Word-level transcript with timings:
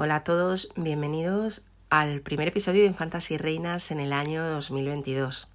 Hola 0.00 0.14
a 0.14 0.22
todos, 0.22 0.68
bienvenidos 0.76 1.64
al 1.90 2.20
primer 2.20 2.46
episodio 2.46 2.82
de 2.82 2.86
Infantas 2.86 3.32
y 3.32 3.36
Reinas 3.36 3.90
en 3.90 3.98
el 3.98 4.12
año 4.12 4.48
2022. 4.48 5.48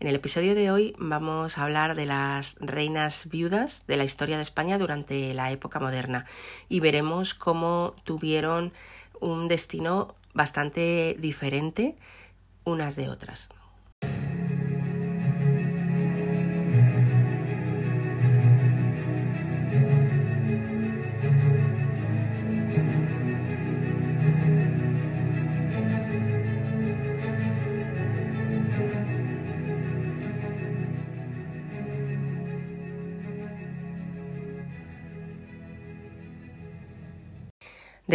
En 0.00 0.08
el 0.08 0.14
episodio 0.14 0.54
de 0.54 0.70
hoy 0.70 0.96
vamos 0.98 1.58
a 1.58 1.64
hablar 1.64 1.94
de 1.94 2.06
las 2.06 2.56
reinas 2.60 3.28
viudas 3.28 3.86
de 3.86 3.98
la 3.98 4.04
historia 4.04 4.36
de 4.36 4.42
España 4.44 4.78
durante 4.78 5.34
la 5.34 5.50
época 5.50 5.78
moderna 5.78 6.24
y 6.70 6.80
veremos 6.80 7.34
cómo 7.34 7.94
tuvieron 8.04 8.72
un 9.20 9.46
destino 9.46 10.14
bastante 10.32 11.14
diferente 11.18 11.96
unas 12.64 12.96
de 12.96 13.10
otras. 13.10 13.50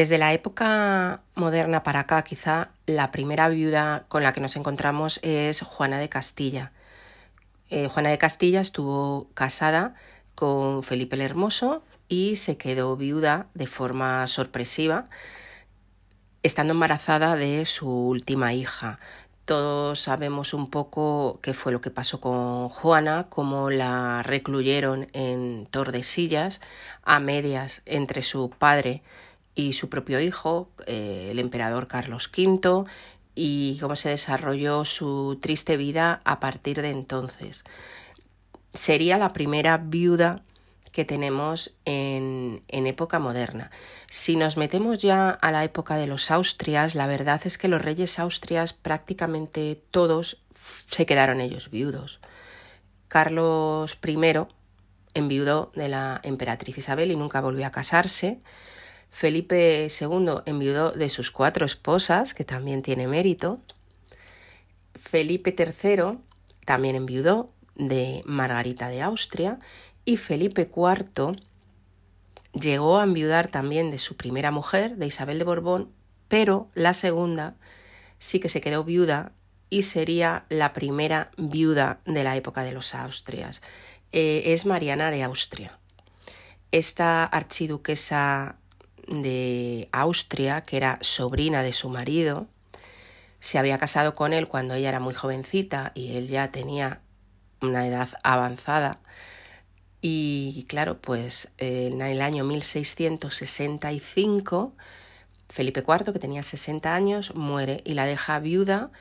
Desde 0.02 0.18
la 0.18 0.34
época 0.34 1.22
moderna 1.36 1.84
para 1.84 2.00
acá, 2.00 2.24
quizá 2.24 2.70
la 2.88 3.12
primera 3.12 3.50
viuda 3.50 4.06
con 4.08 4.24
la 4.24 4.34
que 4.34 4.42
nos 4.42 4.56
encontramos 4.56 5.20
es 5.22 5.62
Juana 5.62 6.00
de 6.00 6.10
Castilla. 6.10 6.72
Eh, 7.70 7.88
Juana 7.88 8.10
de 8.10 8.18
Castilla 8.18 8.62
estuvo 8.62 9.28
casada 9.36 9.94
con 10.34 10.82
Felipe 10.82 11.18
el 11.18 11.22
Hermoso 11.22 11.84
y 12.10 12.38
se 12.38 12.58
quedó 12.58 12.98
viuda 12.98 13.46
de 13.54 13.68
forma 13.68 14.26
sorpresiva, 14.26 15.04
estando 16.42 16.74
embarazada 16.74 17.36
de 17.36 17.64
su 17.68 17.88
última 17.88 18.56
hija. 18.56 18.98
Todos 19.46 20.00
sabemos 20.00 20.56
un 20.56 20.72
poco 20.72 21.38
qué 21.44 21.54
fue 21.54 21.72
lo 21.72 21.80
que 21.80 21.92
pasó 21.92 22.20
con 22.20 22.70
Juana, 22.70 23.28
cómo 23.30 23.70
la 23.70 24.24
recluyeron 24.24 25.10
en 25.14 25.68
Tordesillas 25.68 26.60
a 27.04 27.20
medias 27.20 27.84
entre 27.86 28.24
su 28.24 28.50
padre 28.50 29.04
y 29.04 29.22
su 29.56 29.90
propio 29.90 30.20
hijo, 30.20 30.70
eh, 30.88 31.30
el 31.32 31.40
emperador 31.40 31.88
Carlos 31.88 32.30
V, 32.36 32.86
y 33.36 33.78
cómo 33.80 33.96
se 33.96 34.10
desarrolló 34.10 34.86
su 34.86 35.40
triste 35.42 35.78
vida 35.78 36.22
a 36.26 36.40
partir 36.40 36.82
de 36.82 36.90
entonces. 36.90 37.64
Sería 38.74 39.18
la 39.18 39.34
primera 39.34 39.78
viuda 39.78 40.42
que 40.92 41.06
tenemos 41.06 41.74
en, 41.86 42.64
en, 42.68 42.88
época 42.88 43.20
moderna. 43.20 43.72
Si 44.10 44.36
nos 44.36 44.58
metemos 44.58 44.98
ya 44.98 45.30
a 45.30 45.52
la 45.52 45.64
época 45.64 45.96
de 45.96 46.08
los 46.08 46.32
Austrias, 46.32 46.96
la 46.96 47.08
verdad 47.08 47.42
es 47.46 47.58
que 47.58 47.70
los 47.70 47.82
reyes 47.82 48.20
austrias 48.20 48.74
prácticamente 48.74 49.82
todos 49.92 50.42
se 50.90 51.06
quedaron 51.06 51.40
ellos 51.40 51.70
viudos. 51.70 52.20
Carlos 53.08 53.98
I 54.06 54.18
enviudó 55.14 55.72
de 55.76 55.90
la 55.90 56.22
emperatriz 56.24 56.78
Isabel 56.78 57.12
y 57.12 57.16
nunca 57.16 57.42
volvió 57.42 57.66
a 57.66 57.72
casarse. 57.72 58.40
Felipe 59.12 59.88
II 59.88 60.36
enviudó 60.46 60.92
de 60.92 61.10
sus 61.10 61.30
cuatro 61.32 61.66
esposas, 61.66 62.34
que 62.34 62.46
también 62.46 62.82
tiene 62.82 63.08
mérito. 63.08 63.60
Felipe 64.96 65.54
III 65.56 66.18
también 66.66 66.96
enviudó 66.96 67.52
de 67.76 68.24
Margarita 68.26 68.88
de 68.88 69.02
Austria 69.02 69.60
y 70.06 70.18
Felipe 70.18 70.70
IV 70.74 71.36
llegó 72.54 73.00
a 73.00 73.04
enviudar 73.04 73.48
también 73.48 73.92
de 73.92 74.00
su 74.00 74.16
primera 74.16 74.50
mujer, 74.50 74.96
de 74.96 75.08
Isabel 75.08 75.38
de 75.40 75.46
Borbón, 75.46 75.92
pero 76.28 76.70
la 76.74 76.94
segunda 76.94 77.56
sí 78.18 78.40
que 78.40 78.50
se 78.50 78.62
quedó 78.62 78.84
viuda 78.84 79.34
y 79.70 79.84
sería 79.84 80.46
la 80.50 80.74
primera 80.74 81.32
viuda 81.38 82.00
de 82.06 82.24
la 82.24 82.36
época 82.36 82.64
de 82.64 82.72
los 82.72 82.96
Austrias. 82.96 83.62
Eh, 84.12 84.44
es 84.48 84.66
Mariana 84.66 85.12
de 85.12 85.24
Austria. 85.24 85.80
Esta 86.72 87.26
archiduquesa 87.26 88.58
de 89.08 89.90
Austria, 89.92 90.62
que 90.62 90.78
era 90.78 90.98
sobrina 91.02 91.64
de 91.64 91.74
su 91.74 91.90
marido, 91.90 92.48
se 93.40 93.58
había 93.58 93.78
casado 93.78 94.16
con 94.16 94.34
él 94.34 94.48
cuando 94.48 94.76
ella 94.76 94.90
era 94.90 95.00
muy 95.00 95.14
jovencita 95.14 95.92
y 95.96 96.16
él 96.16 96.28
ya 96.28 96.52
tenía 96.52 97.02
una 97.62 97.88
edad 97.88 98.10
avanzada. 98.24 99.00
Y 100.02 100.66
claro, 100.68 101.00
pues 101.00 101.52
en 101.58 102.02
el 102.02 102.22
año 102.22 102.44
1665, 102.44 104.74
Felipe 105.50 105.84
IV, 105.88 106.14
que 106.14 106.20
tenía 106.20 106.44
60 106.44 106.96
años, 106.96 107.36
muere 107.36 107.82
y 107.84 107.94
la 107.94 108.06
deja 108.06 108.40
viuda 108.40 108.92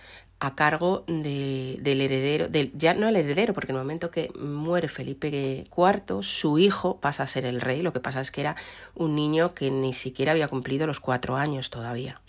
a 0.41 0.55
cargo 0.55 1.05
de, 1.07 1.77
del 1.83 2.01
heredero, 2.01 2.49
del, 2.49 2.73
ya 2.75 2.95
no 2.95 3.09
el 3.09 3.17
heredero, 3.17 3.53
porque 3.53 3.73
en 3.73 3.77
el 3.77 3.83
momento 3.83 4.11
que 4.11 4.33
muere 4.39 4.89
Felipe 4.89 5.67
IV, 5.77 6.23
su 6.23 6.59
hijo 6.59 6.97
pasa 6.97 7.25
a 7.25 7.29
ser 7.29 7.45
el 7.45 7.61
rey, 7.61 7.83
lo 7.83 7.93
que 7.93 8.01
pasa 8.01 8.23
es 8.23 8.31
que 8.31 8.41
era 8.41 8.57
un 8.95 9.15
niño 9.15 9.55
que 9.55 9.71
ni 9.71 9.93
siquiera 9.93 10.33
había 10.33 10.49
cumplido 10.49 10.87
los 10.87 10.99
cuatro 10.99 11.37
años 11.37 11.69
todavía. 11.69 12.23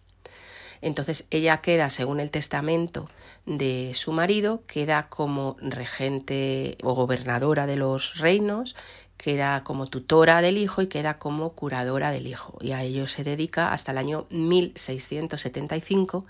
Entonces 0.82 1.26
ella 1.32 1.62
queda, 1.62 1.90
según 1.90 2.20
el 2.20 2.32
testamento 2.32 3.10
de 3.46 3.94
su 3.94 4.12
marido, 4.12 4.64
queda 4.68 5.08
como 5.08 5.56
regente 5.62 6.78
o 6.84 6.94
gobernadora 6.94 7.66
de 7.66 7.78
los 7.78 8.18
reinos, 8.18 8.76
queda 9.16 9.64
como 9.64 9.88
tutora 9.88 10.42
del 10.42 10.58
hijo 10.58 10.82
y 10.82 10.88
queda 10.88 11.18
como 11.18 11.54
curadora 11.54 12.12
del 12.12 12.28
hijo. 12.28 12.58
Y 12.60 12.72
a 12.74 12.84
ello 12.84 13.08
se 13.08 13.24
dedica 13.24 13.72
hasta 13.72 13.92
el 13.94 14.00
año 14.00 14.26
1675 14.32 16.26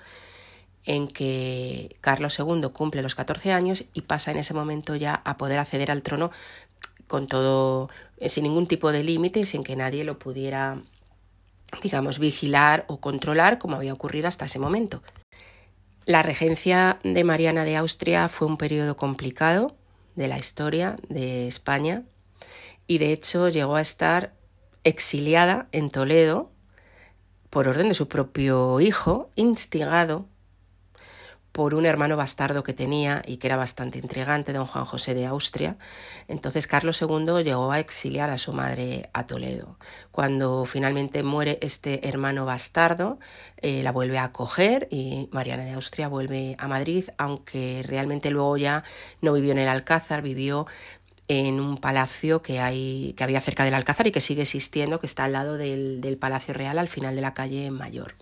en 0.85 1.07
que 1.07 1.95
Carlos 2.01 2.37
II 2.39 2.69
cumple 2.73 3.01
los 3.01 3.15
14 3.15 3.51
años 3.51 3.85
y 3.93 4.01
pasa 4.01 4.31
en 4.31 4.37
ese 4.37 4.53
momento 4.53 4.95
ya 4.95 5.21
a 5.25 5.37
poder 5.37 5.59
acceder 5.59 5.91
al 5.91 6.01
trono 6.01 6.31
con 7.07 7.27
todo, 7.27 7.89
sin 8.25 8.43
ningún 8.43 8.67
tipo 8.67 8.91
de 8.91 9.03
límite, 9.03 9.45
sin 9.45 9.63
que 9.63 9.75
nadie 9.75 10.03
lo 10.03 10.17
pudiera, 10.17 10.79
digamos, 11.83 12.19
vigilar 12.19 12.85
o 12.87 13.01
controlar 13.01 13.59
como 13.59 13.75
había 13.75 13.93
ocurrido 13.93 14.27
hasta 14.27 14.45
ese 14.45 14.59
momento. 14.59 15.03
La 16.05 16.23
regencia 16.23 16.99
de 17.03 17.23
Mariana 17.23 17.63
de 17.63 17.75
Austria 17.77 18.27
fue 18.27 18.47
un 18.47 18.57
periodo 18.57 18.95
complicado 18.95 19.75
de 20.15 20.27
la 20.27 20.39
historia 20.39 20.97
de 21.09 21.47
España 21.47 22.03
y 22.87 22.97
de 22.97 23.11
hecho 23.11 23.49
llegó 23.49 23.75
a 23.75 23.81
estar 23.81 24.33
exiliada 24.83 25.67
en 25.71 25.89
Toledo 25.89 26.49
por 27.49 27.67
orden 27.67 27.89
de 27.89 27.93
su 27.93 28.07
propio 28.07 28.79
hijo, 28.79 29.29
instigado 29.35 30.25
por 31.51 31.73
un 31.73 31.85
hermano 31.85 32.17
bastardo 32.17 32.63
que 32.63 32.73
tenía 32.73 33.21
y 33.25 33.37
que 33.37 33.47
era 33.47 33.57
bastante 33.57 33.97
intrigante, 33.97 34.53
don 34.53 34.65
Juan 34.65 34.85
José 34.85 35.13
de 35.13 35.25
Austria. 35.25 35.77
Entonces 36.27 36.67
Carlos 36.67 37.01
II 37.01 37.43
llegó 37.43 37.71
a 37.71 37.79
exiliar 37.79 38.29
a 38.29 38.37
su 38.37 38.53
madre 38.53 39.09
a 39.13 39.25
Toledo. 39.25 39.77
Cuando 40.11 40.65
finalmente 40.65 41.23
muere 41.23 41.57
este 41.61 42.07
hermano 42.07 42.45
bastardo, 42.45 43.19
eh, 43.57 43.83
la 43.83 43.91
vuelve 43.91 44.17
a 44.17 44.25
acoger 44.25 44.87
y 44.91 45.29
Mariana 45.31 45.63
de 45.63 45.73
Austria 45.73 46.07
vuelve 46.07 46.55
a 46.57 46.67
Madrid, 46.67 47.05
aunque 47.17 47.83
realmente 47.85 48.31
luego 48.31 48.57
ya 48.57 48.83
no 49.21 49.33
vivió 49.33 49.51
en 49.51 49.59
el 49.59 49.67
Alcázar, 49.67 50.21
vivió 50.21 50.67
en 51.27 51.59
un 51.59 51.77
palacio 51.77 52.41
que, 52.41 52.59
hay, 52.59 53.13
que 53.15 53.23
había 53.23 53.39
cerca 53.41 53.63
del 53.63 53.73
Alcázar 53.73 54.07
y 54.07 54.11
que 54.11 54.21
sigue 54.21 54.41
existiendo, 54.41 54.99
que 54.99 55.05
está 55.05 55.25
al 55.25 55.33
lado 55.33 55.57
del, 55.57 56.01
del 56.01 56.17
Palacio 56.17 56.53
Real, 56.53 56.77
al 56.77 56.89
final 56.89 57.15
de 57.15 57.21
la 57.21 57.33
calle 57.33 57.71
Mayor. 57.71 58.15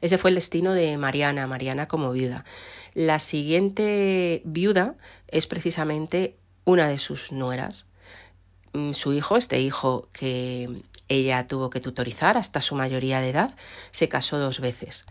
Ese 0.00 0.18
fue 0.18 0.30
el 0.30 0.36
destino 0.36 0.72
de 0.72 0.96
Mariana, 0.98 1.46
Mariana 1.46 1.88
como 1.88 2.12
viuda. 2.12 2.44
La 2.94 3.18
siguiente 3.18 4.42
viuda 4.44 4.94
es 5.28 5.46
precisamente 5.46 6.36
una 6.64 6.88
de 6.88 6.98
sus 6.98 7.32
nueras. 7.32 7.86
Mm, 8.72 8.92
su 8.92 9.12
hijo, 9.12 9.36
este 9.36 9.60
hijo 9.60 10.08
que 10.12 10.82
ella 11.08 11.46
tuvo 11.46 11.70
que 11.70 11.80
tutorizar 11.80 12.36
hasta 12.36 12.60
su 12.60 12.74
mayoría 12.74 13.20
de 13.20 13.30
edad, 13.30 13.54
se 13.90 14.08
casó 14.08 14.38
dos 14.38 14.60
veces. 14.60 15.06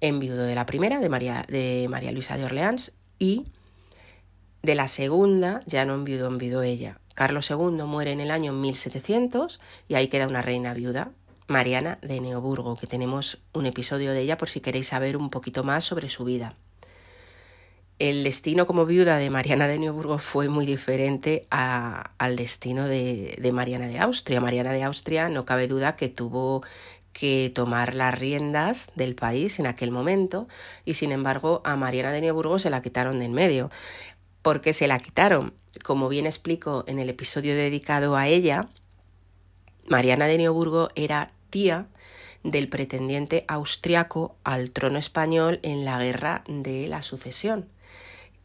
Enviudó 0.00 0.44
de 0.44 0.54
la 0.54 0.66
primera, 0.66 1.00
de 1.00 1.08
María, 1.08 1.44
de 1.48 1.86
María 1.88 2.12
Luisa 2.12 2.36
de 2.36 2.44
Orleans, 2.44 2.92
y 3.18 3.46
de 4.62 4.74
la 4.74 4.88
segunda 4.88 5.62
ya 5.66 5.84
no 5.84 5.94
enviudó, 5.94 6.26
enviudó 6.26 6.62
ella. 6.62 6.98
Carlos 7.14 7.50
II 7.50 7.84
muere 7.84 8.12
en 8.12 8.20
el 8.20 8.30
año 8.30 8.52
1700 8.52 9.60
y 9.88 9.94
ahí 9.94 10.08
queda 10.08 10.26
una 10.26 10.42
reina 10.42 10.74
viuda, 10.74 11.12
Mariana 11.48 11.98
de 12.02 12.20
Neoburgo, 12.20 12.76
que 12.76 12.86
tenemos 12.86 13.42
un 13.52 13.66
episodio 13.66 14.12
de 14.12 14.20
ella 14.20 14.36
por 14.36 14.48
si 14.48 14.60
queréis 14.60 14.88
saber 14.88 15.16
un 15.16 15.30
poquito 15.30 15.64
más 15.64 15.84
sobre 15.84 16.08
su 16.08 16.24
vida. 16.24 16.54
El 17.98 18.24
destino 18.24 18.66
como 18.66 18.84
viuda 18.84 19.16
de 19.18 19.30
Mariana 19.30 19.68
de 19.68 19.78
Neoburgo 19.78 20.18
fue 20.18 20.48
muy 20.48 20.66
diferente 20.66 21.46
al 21.50 22.34
destino 22.36 22.88
de, 22.88 23.38
Mariana 23.52 23.86
de 23.86 24.00
Austria. 24.00 24.40
Mariana 24.40 24.72
de 24.72 24.82
Austria 24.82 25.28
no 25.28 25.44
cabe 25.44 25.68
duda 25.68 25.94
que 25.94 26.08
tuvo 26.08 26.64
que 27.12 27.52
tomar 27.54 27.94
las 27.94 28.18
riendas 28.18 28.90
del 28.96 29.14
país 29.14 29.60
en 29.60 29.66
aquel 29.66 29.92
momento 29.92 30.48
y 30.84 30.94
sin 30.94 31.12
embargo 31.12 31.60
a 31.64 31.76
Mariana 31.76 32.10
de 32.10 32.22
Neoburgo 32.22 32.58
se 32.58 32.70
la 32.70 32.82
quitaron 32.82 33.20
de 33.20 33.26
en 33.26 33.34
medio. 33.34 33.70
porque 34.42 34.72
se 34.72 34.88
la 34.88 34.98
quitaron? 34.98 35.54
Como 35.84 36.08
bien 36.08 36.26
explico 36.26 36.82
en 36.88 36.98
el 36.98 37.08
episodio 37.08 37.54
dedicado 37.54 38.16
a 38.16 38.26
ella, 38.26 38.68
Mariana 39.86 40.26
de 40.26 40.38
Neoburgo 40.38 40.90
era 40.94 41.32
tía 41.50 41.86
del 42.44 42.68
pretendiente 42.68 43.44
austriaco 43.48 44.36
al 44.44 44.70
trono 44.70 44.98
español 44.98 45.60
en 45.62 45.84
la 45.84 45.98
guerra 45.98 46.44
de 46.48 46.88
la 46.88 47.02
sucesión. 47.02 47.68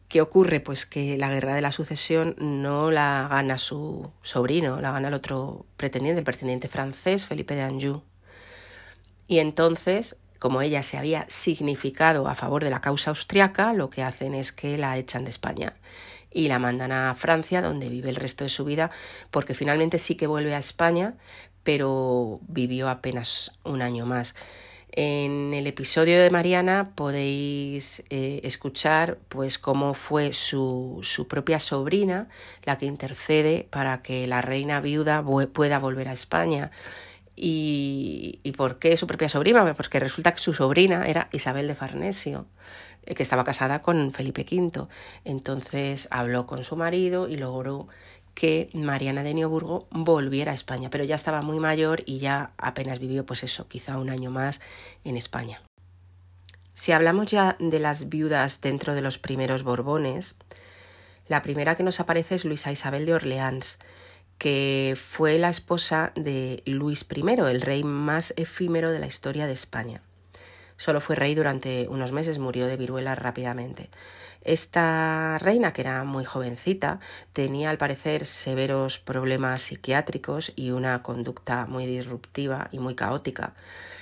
¿Qué 0.08 0.20
ocurre? 0.22 0.60
Pues 0.60 0.86
que 0.86 1.18
la 1.18 1.30
guerra 1.30 1.54
de 1.54 1.60
la 1.60 1.72
sucesión 1.72 2.34
no 2.38 2.90
la 2.90 3.28
gana 3.30 3.58
su 3.58 4.10
sobrino, 4.22 4.80
la 4.80 4.92
gana 4.92 5.08
el 5.08 5.14
otro 5.14 5.66
pretendiente, 5.76 6.20
el 6.20 6.24
pretendiente 6.24 6.68
francés, 6.68 7.26
Felipe 7.26 7.54
de 7.54 7.62
Anjou. 7.62 8.02
Y 9.26 9.40
entonces, 9.40 10.16
como 10.38 10.62
ella 10.62 10.82
se 10.82 10.96
había 10.96 11.26
significado 11.28 12.26
a 12.26 12.34
favor 12.34 12.64
de 12.64 12.70
la 12.70 12.80
causa 12.80 13.10
austriaca, 13.10 13.74
lo 13.74 13.90
que 13.90 14.02
hacen 14.02 14.34
es 14.34 14.50
que 14.52 14.78
la 14.78 14.96
echan 14.96 15.24
de 15.24 15.30
España 15.30 15.74
y 16.32 16.48
la 16.48 16.58
mandan 16.58 16.92
a 16.92 17.14
Francia, 17.14 17.62
donde 17.62 17.88
vive 17.88 18.10
el 18.10 18.16
resto 18.16 18.44
de 18.44 18.50
su 18.50 18.64
vida, 18.64 18.90
porque 19.30 19.54
finalmente 19.54 19.98
sí 19.98 20.14
que 20.14 20.26
vuelve 20.26 20.54
a 20.54 20.58
España, 20.58 21.14
pero 21.62 22.40
vivió 22.48 22.88
apenas 22.88 23.52
un 23.64 23.82
año 23.82 24.06
más. 24.06 24.34
En 24.90 25.52
el 25.54 25.66
episodio 25.66 26.20
de 26.20 26.30
Mariana 26.30 26.92
podéis 26.94 28.02
eh, 28.10 28.40
escuchar 28.42 29.18
pues 29.28 29.58
cómo 29.58 29.94
fue 29.94 30.32
su, 30.32 30.98
su, 31.02 31.28
propia 31.28 31.60
sobrina 31.60 32.28
la 32.64 32.78
que 32.78 32.86
intercede 32.86 33.68
para 33.70 34.02
que 34.02 34.26
la 34.26 34.40
reina 34.40 34.80
viuda 34.80 35.22
pueda 35.52 35.78
volver 35.78 36.08
a 36.08 36.12
España. 36.12 36.70
¿Y, 37.36 38.40
¿Y 38.42 38.52
por 38.52 38.78
qué 38.78 38.96
su 38.96 39.06
propia 39.06 39.28
sobrina? 39.28 39.72
Porque 39.74 40.00
resulta 40.00 40.32
que 40.32 40.40
su 40.40 40.54
sobrina 40.54 41.06
era 41.06 41.28
Isabel 41.32 41.68
de 41.68 41.76
Farnesio, 41.76 42.46
que 43.14 43.22
estaba 43.22 43.44
casada 43.44 43.82
con 43.82 44.12
Felipe 44.12 44.46
V. 44.50 44.86
Entonces 45.24 46.08
habló 46.10 46.46
con 46.46 46.64
su 46.64 46.76
marido 46.76 47.28
y 47.28 47.36
logró 47.36 47.88
que 48.34 48.70
Mariana 48.72 49.24
de 49.24 49.34
Neoburgo 49.34 49.88
volviera 49.90 50.52
a 50.52 50.54
España, 50.54 50.90
pero 50.90 51.02
ya 51.02 51.16
estaba 51.16 51.42
muy 51.42 51.58
mayor 51.58 52.02
y 52.06 52.18
ya 52.18 52.52
apenas 52.56 53.00
vivió, 53.00 53.26
pues 53.26 53.42
eso, 53.42 53.66
quizá 53.66 53.98
un 53.98 54.10
año 54.10 54.30
más 54.30 54.60
en 55.02 55.16
España. 55.16 55.60
Si 56.74 56.92
hablamos 56.92 57.26
ya 57.28 57.56
de 57.58 57.80
las 57.80 58.08
viudas 58.08 58.60
dentro 58.60 58.94
de 58.94 59.02
los 59.02 59.18
primeros 59.18 59.64
Borbones, 59.64 60.36
la 61.26 61.42
primera 61.42 61.76
que 61.76 61.82
nos 61.82 61.98
aparece 61.98 62.36
es 62.36 62.44
Luisa 62.44 62.70
Isabel 62.70 63.06
de 63.06 63.14
Orleans, 63.14 63.78
que 64.38 64.96
fue 64.96 65.38
la 65.40 65.48
esposa 65.48 66.12
de 66.14 66.62
Luis 66.64 67.04
I, 67.12 67.22
el 67.50 67.60
rey 67.60 67.82
más 67.82 68.32
efímero 68.36 68.92
de 68.92 69.00
la 69.00 69.08
historia 69.08 69.48
de 69.48 69.52
España. 69.52 70.00
Solo 70.78 71.02
fue 71.02 71.16
rey 71.16 71.34
durante 71.34 71.86
unos 71.88 72.12
meses, 72.12 72.38
murió 72.38 72.66
de 72.66 72.78
viruela 72.78 73.14
rápidamente. 73.14 73.90
Esta 74.40 75.36
reina, 75.38 75.74
que 75.74 75.82
era 75.82 76.04
muy 76.04 76.24
jovencita, 76.24 77.00
tenía 77.34 77.68
al 77.68 77.76
parecer 77.76 78.24
severos 78.24 78.98
problemas 78.98 79.60
psiquiátricos 79.60 80.52
y 80.56 80.70
una 80.70 81.02
conducta 81.02 81.66
muy 81.66 81.84
disruptiva 81.84 82.68
y 82.72 82.78
muy 82.78 82.94
caótica 82.94 83.52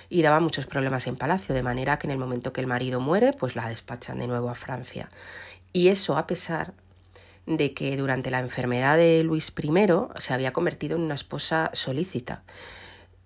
y 0.08 0.22
daba 0.22 0.40
muchos 0.40 0.66
problemas 0.66 1.06
en 1.06 1.16
palacio, 1.16 1.54
de 1.54 1.62
manera 1.62 1.98
que 1.98 2.06
en 2.06 2.12
el 2.12 2.18
momento 2.18 2.52
que 2.52 2.60
el 2.60 2.66
marido 2.66 3.00
muere, 3.00 3.32
pues 3.32 3.56
la 3.56 3.68
despachan 3.68 4.18
de 4.18 4.26
nuevo 4.26 4.50
a 4.50 4.54
Francia. 4.54 5.10
Y 5.72 5.88
eso 5.88 6.16
a 6.16 6.26
pesar 6.26 6.74
de 7.46 7.74
que 7.74 7.96
durante 7.96 8.30
la 8.30 8.40
enfermedad 8.40 8.96
de 8.96 9.22
Luis 9.22 9.52
I 9.56 9.70
se 10.18 10.34
había 10.34 10.52
convertido 10.52 10.96
en 10.96 11.02
una 11.02 11.14
esposa 11.14 11.70
solícita. 11.72 12.42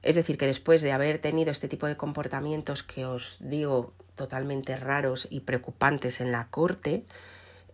Es 0.03 0.15
decir, 0.17 0.39
que 0.39 0.47
después 0.47 0.83
de 0.83 0.93
haber 0.93 1.19
tenido 1.19 1.51
este 1.51 1.69
tipo 1.69 1.87
de 1.87 1.97
comportamientos 1.97 2.83
que 2.83 3.05
os 3.05 3.37
digo 3.41 3.93
totalmente 4.17 4.77
raros 4.77 5.29
y 5.31 5.41
preocupantes 5.41 6.21
en 6.21 6.33
la 6.33 6.47
corte, 6.49 7.05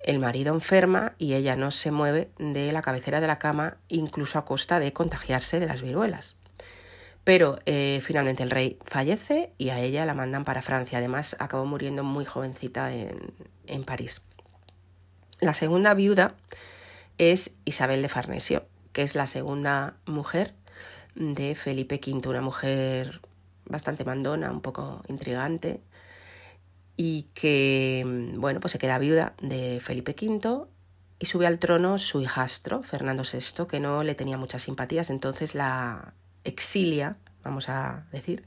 el 0.02 0.18
marido 0.18 0.54
enferma 0.54 1.14
y 1.18 1.34
ella 1.34 1.56
no 1.56 1.70
se 1.70 1.90
mueve 1.90 2.30
de 2.38 2.72
la 2.72 2.82
cabecera 2.82 3.20
de 3.20 3.26
la 3.26 3.38
cama, 3.38 3.76
incluso 3.88 4.38
a 4.38 4.44
costa 4.44 4.78
de 4.78 4.92
contagiarse 4.92 5.60
de 5.60 5.66
las 5.66 5.82
viruelas. 5.82 6.36
Pero 7.24 7.58
eh, 7.66 8.00
finalmente 8.02 8.44
el 8.44 8.50
rey 8.50 8.78
fallece 8.84 9.52
y 9.58 9.70
a 9.70 9.80
ella 9.80 10.06
la 10.06 10.14
mandan 10.14 10.44
para 10.44 10.62
Francia. 10.62 10.98
Además, 10.98 11.34
acabó 11.40 11.64
muriendo 11.64 12.04
muy 12.04 12.24
jovencita 12.24 12.92
en, 12.92 13.32
en 13.66 13.84
París. 13.84 14.20
La 15.40 15.52
segunda 15.52 15.94
viuda 15.94 16.34
es 17.18 17.52
Isabel 17.64 18.02
de 18.02 18.08
Farnesio, 18.08 18.64
que 18.92 19.02
es 19.02 19.16
la 19.16 19.26
segunda 19.26 19.96
mujer 20.06 20.54
de 21.16 21.54
Felipe 21.54 22.00
V, 22.04 22.28
una 22.28 22.40
mujer 22.40 23.20
bastante 23.64 24.04
mandona, 24.04 24.50
un 24.50 24.60
poco 24.60 25.02
intrigante, 25.08 25.80
y 26.96 27.24
que, 27.34 28.32
bueno, 28.36 28.60
pues 28.60 28.72
se 28.72 28.78
queda 28.78 28.98
viuda 28.98 29.34
de 29.42 29.80
Felipe 29.80 30.14
V 30.18 30.66
y 31.18 31.26
sube 31.26 31.46
al 31.46 31.58
trono 31.58 31.98
su 31.98 32.20
hijastro, 32.20 32.82
Fernando 32.82 33.22
VI, 33.22 33.66
que 33.66 33.80
no 33.80 34.02
le 34.02 34.14
tenía 34.14 34.38
muchas 34.38 34.62
simpatías, 34.62 35.10
entonces 35.10 35.54
la 35.54 36.14
exilia, 36.44 37.16
vamos 37.42 37.68
a 37.68 38.06
decir, 38.12 38.44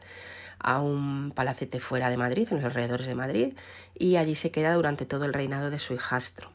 a 0.59 0.81
un 0.81 1.31
palacete 1.31 1.79
fuera 1.79 2.09
de 2.09 2.17
Madrid, 2.17 2.47
en 2.51 2.57
los 2.57 2.65
alrededores 2.65 3.07
de 3.07 3.15
Madrid, 3.15 3.53
y 3.95 4.17
allí 4.17 4.35
se 4.35 4.51
queda 4.51 4.73
durante 4.73 5.05
todo 5.05 5.25
el 5.25 5.33
reinado 5.33 5.69
de 5.69 5.79
su 5.79 5.93
hijastro. 5.93 6.51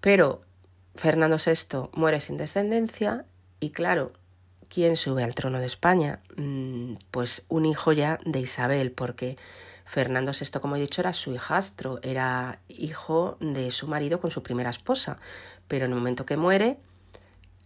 Pero 0.00 0.42
Fernando 0.94 1.36
VI 1.36 1.90
muere 1.92 2.20
sin 2.20 2.36
descendencia 2.36 3.26
y 3.60 3.70
claro, 3.70 4.12
¿quién 4.68 4.96
sube 4.96 5.24
al 5.24 5.34
trono 5.34 5.58
de 5.58 5.66
España? 5.66 6.20
Mm, 6.36 6.94
pues 7.10 7.46
un 7.48 7.66
hijo 7.66 7.92
ya 7.92 8.18
de 8.24 8.40
Isabel, 8.40 8.92
porque 8.92 9.36
Fernando 9.84 10.32
VI, 10.32 10.60
como 10.60 10.76
he 10.76 10.80
dicho, 10.80 11.00
era 11.00 11.12
su 11.12 11.32
hijastro, 11.32 12.00
era 12.02 12.58
hijo 12.68 13.36
de 13.40 13.70
su 13.70 13.86
marido 13.86 14.20
con 14.20 14.30
su 14.30 14.42
primera 14.42 14.70
esposa, 14.70 15.18
pero 15.68 15.84
en 15.84 15.92
el 15.92 15.98
momento 15.98 16.26
que 16.26 16.36
muere, 16.36 16.78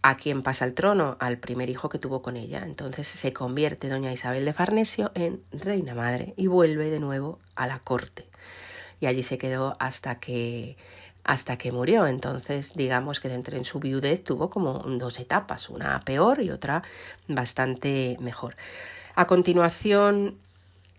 ¿a 0.03 0.17
quién 0.17 0.43
pasa 0.43 0.65
el 0.65 0.73
trono? 0.73 1.17
Al 1.19 1.37
primer 1.37 1.69
hijo 1.69 1.89
que 1.89 1.99
tuvo 1.99 2.21
con 2.21 2.37
ella. 2.37 2.63
Entonces 2.63 3.07
se 3.07 3.33
convierte 3.33 3.89
doña 3.89 4.13
Isabel 4.13 4.45
de 4.45 4.53
Farnesio 4.53 5.11
en 5.15 5.43
reina 5.51 5.95
madre 5.95 6.33
y 6.37 6.47
vuelve 6.47 6.89
de 6.89 6.99
nuevo 6.99 7.39
a 7.55 7.67
la 7.67 7.79
corte. 7.79 8.27
Y 8.99 9.07
allí 9.07 9.23
se 9.23 9.39
quedó 9.39 9.75
hasta 9.79 10.19
que 10.19 10.77
hasta 11.23 11.57
que 11.57 11.71
murió. 11.71 12.07
Entonces, 12.07 12.73
digamos 12.75 13.19
que 13.19 13.29
dentro 13.29 13.57
en 13.57 13.65
su 13.65 13.79
viudez 13.79 14.23
tuvo 14.23 14.49
como 14.49 14.79
dos 14.79 15.19
etapas, 15.19 15.69
una 15.69 15.99
peor 16.01 16.41
y 16.41 16.51
otra 16.51 16.83
bastante 17.27 18.17
mejor. 18.19 18.55
A 19.15 19.27
continuación, 19.27 20.37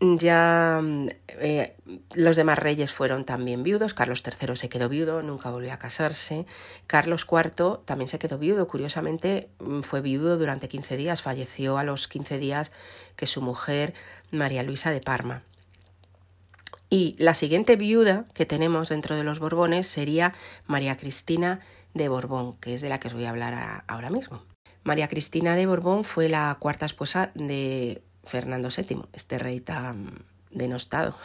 ya 0.01 0.81
eh, 1.29 1.77
los 2.15 2.35
demás 2.37 2.59
reyes 2.59 2.93
fueron 2.93 3.25
también 3.25 3.63
viudos. 3.63 3.95
Carlos 3.95 4.23
III 4.27 4.57
se 4.57 4.69
quedó 4.69 4.89
viudo, 4.89 5.23
nunca 5.23 5.51
volvió 5.51 5.73
a 5.73 5.79
casarse. 5.79 6.45
Carlos 6.87 7.27
IV 7.31 7.81
también 7.85 8.09
se 8.09 8.19
quedó 8.19 8.39
viudo. 8.39 8.67
Curiosamente, 8.67 9.49
mm, 9.61 9.83
fue 9.83 10.01
viudo 10.01 10.39
durante 10.39 10.69
15 10.69 10.97
días. 10.97 11.23
Falleció 11.23 11.79
a 11.79 11.85
los 11.85 12.09
15 12.09 12.39
días 12.39 12.73
que 13.17 13.27
su 13.27 13.43
mujer, 13.43 13.95
María 14.31 14.63
Luisa 14.63 14.91
de 14.91 15.01
Parma. 15.01 15.43
Y 16.93 17.17
la 17.19 17.33
siguiente 17.33 17.77
viuda 17.77 18.27
que 18.35 18.45
tenemos 18.45 18.91
dentro 18.91 19.17
de 19.17 19.25
los 19.25 19.39
Borbones 19.39 19.87
sería 19.87 20.35
María 20.67 20.99
Cristina 20.99 21.61
de 21.95 22.11
Borbón, 22.11 22.59
que 22.59 22.75
es 22.75 22.83
de 22.83 22.91
la 22.91 22.99
que 22.99 23.09
os 23.09 23.15
voy 23.15 23.25
a 23.25 23.31
hablar 23.31 23.83
ahora 23.87 24.11
mismo. 24.11 24.43
María 24.83 25.09
Cristina 25.09 25.57
de 25.57 25.65
Borbón 25.65 26.05
fue 26.05 26.29
la 26.29 26.55
cuarta 26.61 26.85
esposa 26.85 27.31
de 27.35 28.03
Fernando 28.25 28.69
VII, 28.69 29.05
este 29.15 29.39
rey 29.39 29.61
tan 29.61 30.27
denostado. 30.51 31.17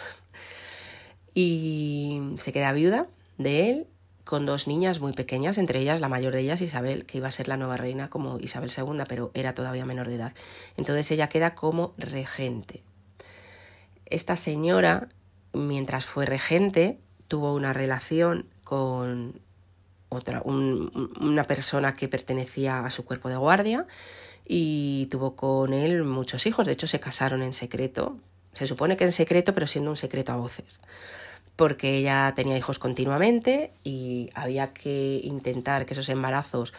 Y 1.34 2.22
se 2.38 2.54
queda 2.54 2.72
viuda 2.72 3.08
de 3.38 3.70
él 3.70 3.88
con 4.24 4.46
dos 4.46 4.70
niñas 4.70 5.02
muy 5.02 5.12
pequeñas, 5.12 5.58
entre 5.58 5.82
ellas 5.82 6.00
la 6.00 6.08
mayor 6.08 6.32
de 6.32 6.40
ellas 6.40 6.62
Isabel, 6.62 7.06
que 7.06 7.18
iba 7.18 7.28
a 7.28 7.32
ser 7.32 7.50
la 7.50 7.58
nueva 7.58 7.76
reina 7.76 8.10
como 8.10 8.40
Isabel 8.40 8.72
II, 8.72 9.04
pero 9.10 9.32
era 9.34 9.54
todavía 9.54 9.84
menor 9.84 10.08
de 10.08 10.16
edad. 10.16 10.34
Entonces 10.78 11.12
ella 11.12 11.28
queda 11.28 11.56
como 11.56 11.94
regente. 11.98 12.84
Esta 14.06 14.38
señora, 14.38 15.10
mientras 15.58 16.06
fue 16.06 16.26
regente, 16.26 17.00
tuvo 17.28 17.54
una 17.54 17.74
relación 17.74 18.46
con 18.64 19.42
otra, 20.10 20.42
una 20.46 21.44
persona 21.44 21.96
que 21.96 22.08
pertenecía 22.08 22.80
a 22.80 22.90
su 22.90 23.04
cuerpo 23.04 23.30
de 23.30 23.36
guardia 23.36 23.86
y 24.46 25.08
tuvo 25.08 25.36
con 25.36 25.74
él 25.74 26.04
muchos 26.04 26.46
hijos. 26.46 26.66
De 26.66 26.74
hecho, 26.74 26.88
se 26.88 27.00
casaron 27.00 27.42
en 27.42 27.54
secreto. 27.54 28.18
Se 28.54 28.68
supone 28.68 28.98
que 28.98 29.04
en 29.04 29.12
secreto, 29.12 29.54
pero 29.54 29.68
siendo 29.68 29.92
un 29.92 29.98
secreto 29.98 30.32
a 30.32 30.38
voces. 30.38 30.80
Porque 31.56 31.98
ella 31.98 32.34
tenía 32.36 32.58
hijos 32.58 32.80
continuamente 32.80 33.72
y 33.84 34.30
había 34.34 34.74
que 34.74 35.20
intentar 35.24 35.86
que 35.86 35.94
esos 35.94 36.08
embarazos 36.10 36.74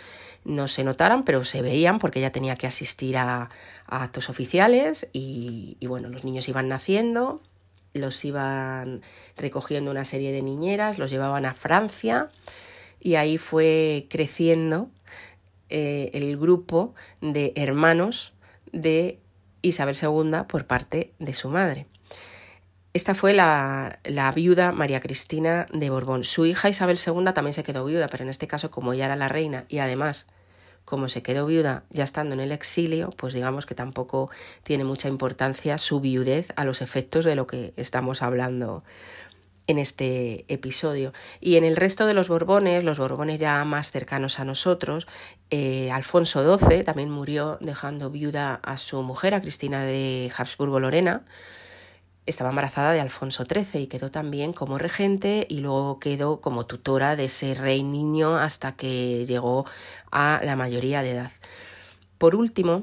no 0.44 0.68
se 0.68 0.85
notaran, 0.85 1.25
pero 1.25 1.44
se 1.44 1.62
veían 1.62 1.99
porque 1.99 2.20
ella 2.20 2.32
tenía 2.32 2.56
que 2.56 2.66
asistir 2.66 3.16
a, 3.16 3.50
actos 3.87 4.30
oficiales 4.30 5.08
y, 5.12 5.76
y 5.80 5.87
bueno, 5.87 6.08
los 6.11 6.23
niños 6.23 6.49
iban 6.49 6.68
naciendo, 6.68 7.42
los 7.99 8.25
iban 8.25 9.02
recogiendo 9.37 9.90
una 9.90 10.05
serie 10.05 10.33
de 10.33 10.43
niñeras, 10.43 10.99
los 10.99 11.11
llevaban 11.11 11.45
a 11.45 11.55
Francia 11.55 12.31
y 13.00 13.14
ahí 13.17 13.38
fue 13.38 14.07
creciendo 14.11 14.90
eh, 15.69 16.11
el 16.14 16.37
grupo 16.38 16.95
de 17.21 17.52
hermanos 17.57 18.33
de 18.73 19.19
Isabel 19.62 19.97
II 20.00 20.45
por 20.49 20.67
parte 20.67 21.12
de 21.19 21.35
su 21.35 21.49
madre. 21.49 21.87
Esta 22.95 23.14
fue 23.14 23.33
la, 23.35 24.00
la, 24.05 24.33
viuda 24.33 24.73
María 24.73 25.00
Cristina 25.00 25.67
de 25.73 25.90
Borbón. 25.90 26.25
Su 26.25 26.47
hija 26.47 26.69
Isabel 26.69 26.99
II 26.99 27.33
también 27.35 27.52
se 27.55 27.62
quedó 27.62 27.85
viuda, 27.85 28.09
pero 28.09 28.25
en 28.25 28.31
este 28.31 28.49
caso, 28.49 28.71
como 28.71 28.93
ella 28.93 29.05
era 29.05 29.17
la 29.17 29.28
reina 29.28 29.67
y 29.69 29.78
además 29.78 30.26
como 30.88 31.11
se 31.11 31.23
quedó 31.23 31.45
viuda 31.45 31.85
ya 31.90 32.02
estando 32.02 32.33
en 32.33 32.40
el 32.40 32.50
exilio, 32.50 33.11
pues 33.11 33.35
digamos 33.35 33.66
que 33.66 33.75
tampoco 33.75 34.30
tiene 34.62 34.85
mucha 34.85 35.09
importancia 35.09 35.76
su 35.76 36.00
viudez 36.00 36.50
a 36.57 36.64
los 36.64 36.80
efectos 36.80 37.26
de 37.26 37.35
lo 37.35 37.47
que 37.47 37.75
estamos 37.76 38.23
hablando 38.23 38.85
en 39.66 39.78
este 39.78 40.47
episodio. 40.49 41.12
Y 41.42 41.57
en 41.57 41.64
el 41.64 41.76
resto 41.76 42.07
de 42.07 42.14
los 42.14 42.28
Borbones, 42.28 42.85
los 42.85 42.99
Borbones 42.99 43.38
ya 43.38 43.62
más 43.66 43.90
cercanos 43.90 44.40
a 44.40 44.47
nosotros, 44.47 45.07
eh, 45.50 45.90
Alfonso 45.92 46.59
XII 46.59 46.85
también 46.85 47.11
murió 47.11 47.59
dejando 47.61 48.09
viuda 48.09 48.54
a 48.54 48.78
su 48.78 49.02
mujer, 49.02 49.35
a 49.35 49.42
Cristina 49.42 49.85
de 49.85 50.33
Habsburgo-Lorena. 50.35 51.26
Estaba 52.28 52.50
embarazada 52.50 52.92
de 52.92 53.00
Alfonso 53.00 53.47
XIII 53.47 53.80
y 53.80 53.87
quedó 53.87 54.11
también 54.11 54.52
como 54.52 54.76
regente 54.76 55.47
y 55.49 55.61
luego 55.61 55.99
quedó 55.99 56.42
como 56.42 56.66
tutora 56.66 57.16
de 57.16 57.25
ese 57.25 57.54
rey 57.54 57.82
niño 57.82 58.37
hasta 58.37 58.73
que 58.73 59.25
llegó 59.25 59.64
a 60.12 60.38
la 60.44 60.54
mayoría 60.54 61.00
de 61.00 61.12
edad. 61.12 61.30
Por 62.18 62.35
último, 62.35 62.82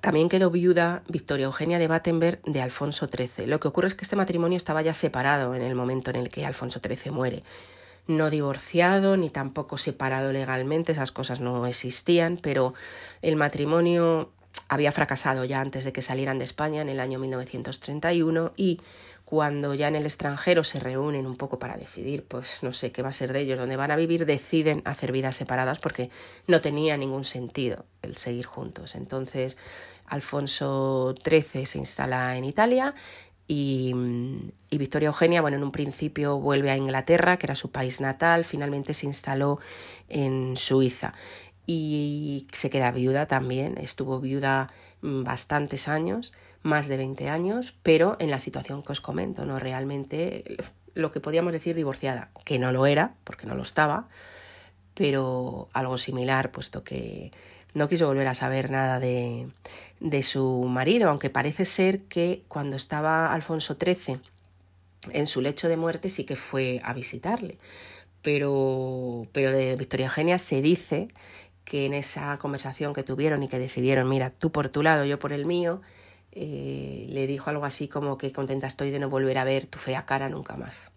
también 0.00 0.28
quedó 0.28 0.50
viuda 0.50 1.04
Victoria 1.06 1.46
Eugenia 1.46 1.78
de 1.78 1.86
Battenberg 1.86 2.42
de 2.42 2.60
Alfonso 2.60 3.06
XIII. 3.06 3.46
Lo 3.46 3.60
que 3.60 3.68
ocurre 3.68 3.86
es 3.86 3.94
que 3.94 4.02
este 4.02 4.16
matrimonio 4.16 4.56
estaba 4.56 4.82
ya 4.82 4.94
separado 4.94 5.54
en 5.54 5.62
el 5.62 5.76
momento 5.76 6.10
en 6.10 6.16
el 6.16 6.28
que 6.28 6.44
Alfonso 6.44 6.80
XIII 6.80 7.12
muere. 7.12 7.44
No 8.08 8.30
divorciado 8.30 9.16
ni 9.16 9.30
tampoco 9.30 9.78
separado 9.78 10.32
legalmente, 10.32 10.90
esas 10.90 11.12
cosas 11.12 11.38
no 11.38 11.66
existían, 11.66 12.36
pero 12.42 12.74
el 13.22 13.36
matrimonio 13.36 14.32
había 14.68 14.92
fracasado 14.92 15.44
ya 15.44 15.60
antes 15.60 15.84
de 15.84 15.92
que 15.92 16.02
salieran 16.02 16.38
de 16.38 16.44
España 16.44 16.82
en 16.82 16.88
el 16.88 17.00
año 17.00 17.18
1931 17.18 18.52
y 18.56 18.80
cuando 19.24 19.74
ya 19.74 19.88
en 19.88 19.96
el 19.96 20.04
extranjero 20.04 20.64
se 20.64 20.80
reúnen 20.80 21.26
un 21.26 21.36
poco 21.36 21.58
para 21.58 21.76
decidir, 21.76 22.24
pues 22.24 22.62
no 22.62 22.72
sé 22.72 22.92
qué 22.92 23.02
va 23.02 23.10
a 23.10 23.12
ser 23.12 23.32
de 23.32 23.40
ellos, 23.40 23.58
dónde 23.58 23.76
van 23.76 23.90
a 23.90 23.96
vivir, 23.96 24.24
deciden 24.24 24.80
hacer 24.86 25.12
vidas 25.12 25.36
separadas 25.36 25.78
porque 25.78 26.10
no 26.46 26.62
tenía 26.62 26.96
ningún 26.96 27.24
sentido 27.24 27.84
el 28.00 28.16
seguir 28.16 28.46
juntos. 28.46 28.94
Entonces, 28.94 29.58
Alfonso 30.06 31.14
XIII 31.22 31.66
se 31.66 31.78
instala 31.78 32.38
en 32.38 32.44
Italia 32.44 32.94
y, 33.46 33.94
y, 34.70 34.78
Victoria 34.78 35.08
Eugenia, 35.08 35.42
bueno, 35.42 35.58
en 35.58 35.62
un 35.62 35.72
principio 35.72 36.38
vuelve 36.38 36.70
a 36.70 36.76
Inglaterra, 36.76 37.38
que 37.38 37.46
era 37.46 37.54
su 37.54 37.70
país 37.70 38.00
natal, 38.00 38.44
finalmente 38.44 38.94
se 38.94 39.06
instaló 39.06 39.58
en 40.08 40.56
Suiza 40.56 41.12
y 41.70 42.46
se 42.52 42.70
queda 42.70 42.90
viuda 42.92 43.26
también, 43.26 43.76
estuvo 43.76 44.20
viuda 44.20 44.72
mm, 45.02 45.22
bastantes 45.22 45.86
años 45.86 46.32
más 46.62 46.88
de 46.88 46.96
20 46.96 47.28
años, 47.28 47.74
pero 47.82 48.16
en 48.20 48.30
la 48.30 48.38
situación 48.38 48.82
que 48.82 48.92
os 48.92 49.02
comento, 49.02 49.44
¿no? 49.44 49.58
Realmente 49.58 50.56
lo 50.94 51.12
que 51.12 51.20
podíamos 51.20 51.52
decir 51.52 51.76
divorciada, 51.76 52.30
que 52.46 52.58
no 52.58 52.72
lo 52.72 52.86
era, 52.86 53.12
porque 53.22 53.46
no 53.46 53.54
lo 53.54 53.62
estaba, 53.62 54.08
pero 54.94 55.68
algo 55.74 55.98
similar, 55.98 56.50
puesto 56.50 56.82
que 56.84 57.32
no 57.74 57.86
quiso 57.90 58.06
volver 58.06 58.28
a 58.28 58.34
saber 58.34 58.70
nada 58.70 58.98
de, 58.98 59.48
de 60.00 60.22
su 60.22 60.64
marido, 60.64 61.10
aunque 61.10 61.28
parece 61.28 61.66
ser 61.66 62.00
que 62.04 62.44
cuando 62.48 62.76
estaba 62.76 63.34
Alfonso 63.34 63.76
XIII 63.78 64.20
en 65.12 65.26
su 65.26 65.42
lecho 65.42 65.68
de 65.68 65.76
muerte 65.76 66.08
sí 66.08 66.24
que 66.24 66.34
fue 66.34 66.80
a 66.82 66.94
visitarle. 66.94 67.58
Pero, 68.22 69.26
pero 69.32 69.52
de 69.52 69.76
Victoria 69.76 70.06
Eugenia 70.06 70.38
se 70.38 70.60
dice 70.60 71.08
que 71.68 71.84
en 71.84 71.92
esa 71.92 72.38
conversación 72.38 72.94
que 72.94 73.02
tuvieron 73.02 73.42
y 73.42 73.48
que 73.48 73.58
decidieron, 73.58 74.08
mira, 74.08 74.30
tú 74.30 74.50
por 74.50 74.70
tu 74.70 74.82
lado, 74.82 75.04
yo 75.04 75.18
por 75.18 75.34
el 75.34 75.44
mío, 75.44 75.82
eh, 76.32 77.06
le 77.10 77.26
dijo 77.26 77.50
algo 77.50 77.66
así 77.66 77.88
como 77.88 78.16
que 78.16 78.32
contenta 78.32 78.66
estoy 78.66 78.90
de 78.90 78.98
no 78.98 79.10
volver 79.10 79.36
a 79.36 79.44
ver 79.44 79.66
tu 79.66 79.78
fea 79.78 80.06
cara 80.06 80.30
nunca 80.30 80.56
más. 80.56 80.90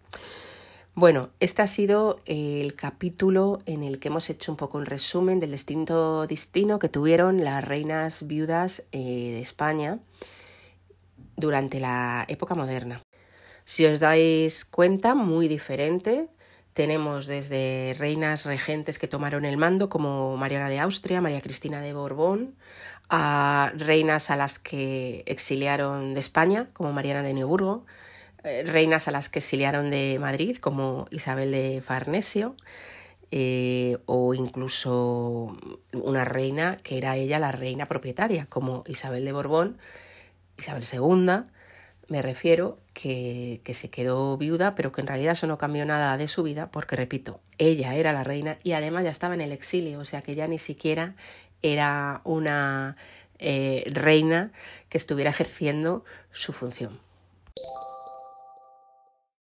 Bueno, 0.94 1.28
este 1.40 1.60
ha 1.60 1.66
sido 1.66 2.20
el 2.24 2.74
capítulo 2.74 3.60
en 3.66 3.82
el 3.82 3.98
que 3.98 4.08
hemos 4.08 4.30
hecho 4.30 4.50
un 4.50 4.56
poco 4.56 4.78
un 4.78 4.86
resumen 4.86 5.40
del 5.40 5.52
distinto 5.52 6.26
destino 6.26 6.78
que 6.78 6.88
tuvieron 6.88 7.44
las 7.44 7.62
reinas 7.64 8.26
viudas 8.26 8.84
eh, 8.92 8.98
de 8.98 9.40
España 9.40 9.98
durante 11.36 11.80
la 11.80 12.24
época 12.28 12.54
moderna. 12.54 13.02
Si 13.64 13.84
os 13.84 14.00
dais 14.00 14.64
cuenta, 14.64 15.14
muy 15.14 15.48
diferente. 15.48 16.28
Tenemos 16.74 17.26
desde 17.26 17.94
reinas 17.98 18.46
regentes 18.46 18.98
que 18.98 19.08
tomaron 19.08 19.44
el 19.44 19.58
mando, 19.58 19.88
como 19.90 20.36
Mariana 20.38 20.70
de 20.70 20.80
Austria, 20.80 21.20
María 21.20 21.42
Cristina 21.42 21.80
de 21.80 21.92
Borbón, 21.92 22.54
a 23.10 23.72
reinas 23.76 24.30
a 24.30 24.36
las 24.36 24.58
que 24.58 25.22
exiliaron 25.26 26.14
de 26.14 26.20
España, 26.20 26.68
como 26.72 26.92
Mariana 26.92 27.22
de 27.22 27.34
Neuburgo, 27.34 27.84
eh, 28.42 28.64
reinas 28.64 29.06
a 29.06 29.10
las 29.10 29.28
que 29.28 29.40
exiliaron 29.40 29.90
de 29.90 30.16
Madrid, 30.18 30.56
como 30.56 31.06
Isabel 31.10 31.52
de 31.52 31.82
Farnesio, 31.82 32.56
eh, 33.30 33.98
o 34.06 34.32
incluso 34.32 35.56
una 35.92 36.24
reina 36.24 36.78
que 36.82 36.96
era 36.98 37.16
ella 37.16 37.38
la 37.38 37.52
reina 37.52 37.86
propietaria, 37.86 38.46
como 38.46 38.82
Isabel 38.86 39.26
de 39.26 39.32
Borbón, 39.32 39.78
Isabel 40.56 40.84
II, 40.90 41.44
me 42.12 42.20
refiero, 42.20 42.78
que, 42.92 43.62
se 43.72 43.88
quedó 43.88 44.36
viuda, 44.36 44.74
pero 44.74 44.92
que 44.92 45.00
en 45.00 45.06
realidad 45.06 45.32
eso 45.32 45.46
no 45.46 45.56
cambió 45.56 45.86
nada 45.86 46.18
de 46.18 46.28
su 46.28 46.42
vida, 46.42 46.70
porque 46.70 46.94
repito, 46.94 47.40
ella 47.56 47.94
era 47.94 48.12
la 48.12 48.22
reina 48.22 48.58
y 48.62 48.72
además 48.72 49.04
ya 49.04 49.10
estaba 49.10 49.32
en 49.32 49.40
el 49.40 49.50
exilio, 49.50 49.98
o 49.98 50.04
sea 50.04 50.20
que 50.20 50.34
ya 50.34 50.46
ni 50.46 50.58
siquiera 50.58 51.14
era 51.62 52.20
una 52.24 52.96
eh, 53.38 53.84
reina 53.90 54.52
que 54.90 54.98
estuviera 54.98 55.30
ejerciendo 55.30 56.04
su 56.32 56.52
función. 56.52 57.00